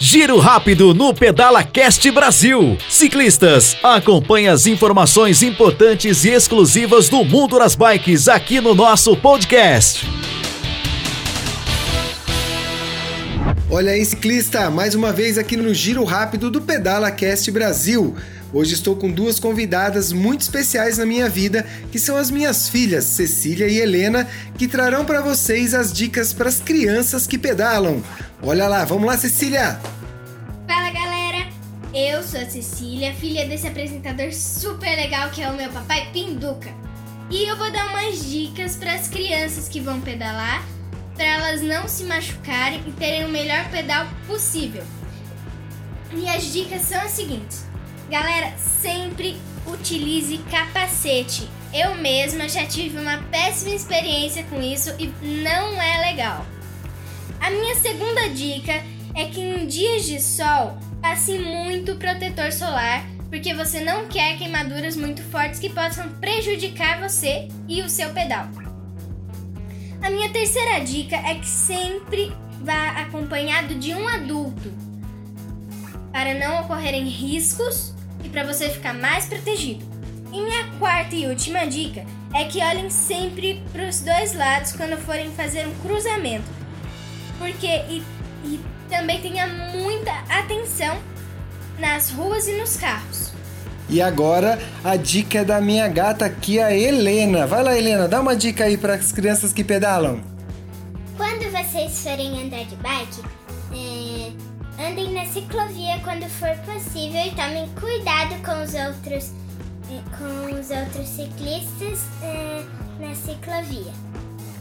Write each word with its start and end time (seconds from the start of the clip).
Giro 0.00 0.38
rápido 0.38 0.94
no 0.94 1.12
Pedala 1.12 1.64
Cast 1.64 2.08
Brasil. 2.10 2.78
Ciclistas, 2.88 3.76
acompanhe 3.82 4.48
as 4.48 4.66
informações 4.66 5.42
importantes 5.42 6.24
e 6.24 6.30
exclusivas 6.30 7.08
do 7.08 7.24
mundo 7.24 7.58
das 7.58 7.74
bikes 7.74 8.28
aqui 8.28 8.60
no 8.60 8.74
nosso 8.74 9.16
podcast. 9.16 10.17
Olha 13.70 13.92
aí, 13.92 14.02
ciclista, 14.02 14.70
mais 14.70 14.94
uma 14.94 15.12
vez 15.12 15.36
aqui 15.36 15.54
no 15.54 15.74
Giro 15.74 16.02
Rápido 16.02 16.50
do 16.50 16.62
Pedala 16.62 17.10
Cast 17.10 17.50
Brasil. 17.50 18.16
Hoje 18.50 18.72
estou 18.72 18.96
com 18.96 19.10
duas 19.10 19.38
convidadas 19.38 20.10
muito 20.10 20.40
especiais 20.40 20.96
na 20.96 21.04
minha 21.04 21.28
vida, 21.28 21.66
que 21.92 21.98
são 21.98 22.16
as 22.16 22.30
minhas 22.30 22.66
filhas, 22.66 23.04
Cecília 23.04 23.68
e 23.68 23.76
Helena, 23.76 24.26
que 24.56 24.66
trarão 24.66 25.04
para 25.04 25.20
vocês 25.20 25.74
as 25.74 25.92
dicas 25.92 26.32
para 26.32 26.48
as 26.48 26.60
crianças 26.60 27.26
que 27.26 27.36
pedalam. 27.36 28.02
Olha 28.42 28.66
lá, 28.66 28.86
vamos 28.86 29.06
lá, 29.06 29.18
Cecília! 29.18 29.78
Fala 30.66 30.90
galera, 30.90 31.48
eu 31.92 32.22
sou 32.22 32.40
a 32.40 32.46
Cecília, 32.46 33.12
filha 33.12 33.46
desse 33.46 33.66
apresentador 33.66 34.32
super 34.32 34.96
legal 34.96 35.28
que 35.28 35.42
é 35.42 35.50
o 35.50 35.54
meu 35.54 35.68
papai 35.68 36.08
Pinduca. 36.10 36.70
E 37.30 37.46
eu 37.46 37.54
vou 37.58 37.70
dar 37.70 37.90
umas 37.90 38.24
dicas 38.24 38.76
para 38.76 38.94
as 38.94 39.08
crianças 39.08 39.68
que 39.68 39.78
vão 39.78 40.00
pedalar, 40.00 40.64
elas 41.48 41.62
não 41.62 41.88
se 41.88 42.04
machucarem 42.04 42.82
e 42.86 42.92
terem 42.92 43.24
o 43.24 43.30
melhor 43.30 43.68
pedal 43.70 44.06
possível. 44.26 44.84
E 46.12 46.28
as 46.28 46.52
dicas 46.52 46.82
são 46.82 47.00
as 47.00 47.12
seguintes: 47.12 47.64
galera, 48.10 48.56
sempre 48.58 49.36
utilize 49.66 50.38
capacete. 50.50 51.48
Eu 51.72 51.94
mesma 51.96 52.48
já 52.48 52.66
tive 52.66 52.98
uma 52.98 53.18
péssima 53.30 53.74
experiência 53.74 54.42
com 54.44 54.60
isso 54.60 54.94
e 54.98 55.06
não 55.24 55.80
é 55.80 56.10
legal. 56.10 56.46
A 57.40 57.50
minha 57.50 57.74
segunda 57.76 58.28
dica 58.28 58.72
é 59.14 59.26
que 59.26 59.40
em 59.40 59.66
dias 59.66 60.04
de 60.04 60.20
sol 60.20 60.78
passe 61.00 61.38
muito 61.38 61.96
protetor 61.96 62.52
solar, 62.52 63.04
porque 63.28 63.54
você 63.54 63.80
não 63.80 64.06
quer 64.08 64.38
queimaduras 64.38 64.96
muito 64.96 65.22
fortes 65.24 65.60
que 65.60 65.68
possam 65.68 66.08
prejudicar 66.20 67.00
você 67.00 67.48
e 67.68 67.82
o 67.82 67.88
seu 67.88 68.10
pedal. 68.10 68.67
A 70.02 70.10
minha 70.10 70.30
terceira 70.30 70.80
dica 70.80 71.16
é 71.16 71.34
que 71.34 71.46
sempre 71.46 72.32
vá 72.60 72.90
acompanhado 73.00 73.74
de 73.74 73.94
um 73.94 74.06
adulto, 74.08 74.72
para 76.12 76.34
não 76.34 76.62
ocorrerem 76.62 77.04
riscos 77.04 77.94
e 78.24 78.28
para 78.28 78.44
você 78.44 78.68
ficar 78.68 78.94
mais 78.94 79.26
protegido. 79.26 79.84
E 80.32 80.40
minha 80.40 80.64
quarta 80.78 81.14
e 81.14 81.26
última 81.26 81.66
dica 81.66 82.04
é 82.34 82.44
que 82.44 82.62
olhem 82.62 82.90
sempre 82.90 83.62
para 83.72 83.88
os 83.88 84.00
dois 84.00 84.34
lados 84.34 84.72
quando 84.72 84.98
forem 84.98 85.30
fazer 85.32 85.66
um 85.66 85.74
cruzamento, 85.76 86.48
porque 87.38 87.66
e, 87.66 88.02
e 88.44 88.60
também 88.88 89.20
tenha 89.20 89.46
muita 89.46 90.12
atenção 90.28 90.98
nas 91.78 92.10
ruas 92.10 92.46
e 92.48 92.56
nos 92.58 92.76
carros. 92.76 93.32
E 93.88 94.02
agora 94.02 94.58
a 94.84 94.96
dica 94.96 95.38
é 95.38 95.44
da 95.44 95.60
minha 95.60 95.88
gata 95.88 96.26
aqui, 96.26 96.60
a 96.60 96.76
Helena. 96.76 97.46
Vai 97.46 97.62
lá, 97.62 97.76
Helena, 97.76 98.06
dá 98.06 98.20
uma 98.20 98.36
dica 98.36 98.64
aí 98.64 98.76
para 98.76 98.94
as 98.94 99.12
crianças 99.12 99.52
que 99.52 99.64
pedalam. 99.64 100.20
Quando 101.16 101.50
vocês 101.50 102.02
forem 102.02 102.44
andar 102.44 102.64
de 102.64 102.76
bike, 102.76 103.22
é, 103.72 104.88
andem 104.88 105.14
na 105.14 105.24
ciclovia 105.26 105.98
quando 106.04 106.28
for 106.28 106.54
possível 106.66 107.20
e 107.20 107.30
tomem 107.30 107.68
cuidado 107.80 108.34
com 108.44 108.62
os 108.62 108.74
outros, 108.74 109.32
é, 109.90 110.00
com 110.16 110.54
os 110.54 110.70
outros 110.70 111.08
ciclistas 111.08 112.00
é, 112.22 112.62
na 113.00 113.14
ciclovia. 113.14 113.92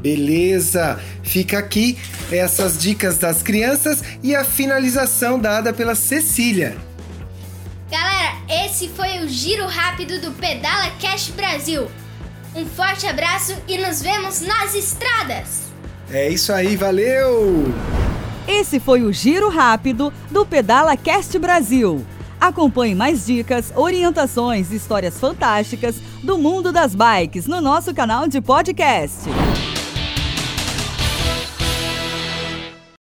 Beleza! 0.00 0.98
Fica 1.22 1.58
aqui 1.58 1.98
essas 2.32 2.78
dicas 2.78 3.18
das 3.18 3.42
crianças 3.42 4.02
e 4.22 4.34
a 4.34 4.44
finalização 4.44 5.38
dada 5.38 5.74
pela 5.74 5.94
Cecília. 5.94 6.74
Esse 8.70 8.88
foi 8.88 9.18
o 9.18 9.28
giro 9.28 9.66
rápido 9.66 10.20
do 10.20 10.30
Pedala 10.30 10.92
Cash 11.00 11.30
Brasil. 11.30 11.90
Um 12.54 12.64
forte 12.64 13.04
abraço 13.04 13.52
e 13.66 13.76
nos 13.76 14.00
vemos 14.00 14.40
nas 14.42 14.76
estradas! 14.76 15.62
É 16.08 16.28
isso 16.28 16.52
aí, 16.52 16.76
valeu! 16.76 17.64
Esse 18.46 18.78
foi 18.78 19.02
o 19.02 19.12
giro 19.12 19.48
rápido 19.48 20.12
do 20.30 20.46
Pedala 20.46 20.96
Cast 20.96 21.36
Brasil. 21.36 22.06
Acompanhe 22.40 22.94
mais 22.94 23.26
dicas, 23.26 23.72
orientações 23.74 24.70
e 24.70 24.76
histórias 24.76 25.18
fantásticas 25.18 25.96
do 26.22 26.38
mundo 26.38 26.70
das 26.70 26.94
bikes 26.94 27.48
no 27.48 27.60
nosso 27.60 27.92
canal 27.92 28.28
de 28.28 28.40
podcast. 28.40 29.28